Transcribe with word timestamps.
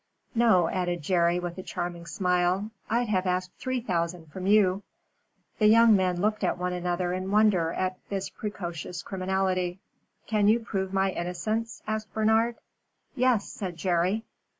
No," 0.33 0.67
added 0.67 1.03
Jerry, 1.03 1.37
with 1.37 1.59
a 1.59 1.61
charming 1.61 2.07
smile, 2.07 2.71
"I'd 2.89 3.07
have 3.09 3.27
asked 3.27 3.51
three 3.59 3.79
thousand 3.81 4.31
from 4.31 4.47
you." 4.47 4.81
The 5.59 5.67
young 5.67 5.95
men 5.95 6.19
looked 6.19 6.43
at 6.43 6.57
one 6.57 6.73
another 6.73 7.13
in 7.13 7.29
wonder 7.29 7.71
at 7.71 7.99
this 8.09 8.27
precocious 8.27 9.03
criminality. 9.03 9.79
"Can 10.25 10.47
you 10.47 10.59
prove 10.61 10.91
my 10.91 11.11
innocence?" 11.11 11.83
asked 11.85 12.11
Bernard. 12.15 12.55
"Yes," 13.13 13.47
said 13.47 13.77
Jerry. 13.77 14.23